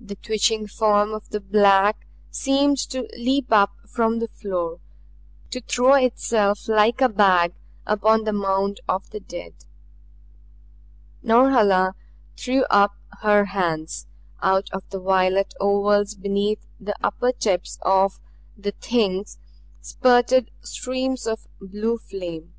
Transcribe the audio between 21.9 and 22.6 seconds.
flame.